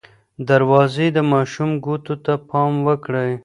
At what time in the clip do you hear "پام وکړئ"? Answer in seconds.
2.49-3.31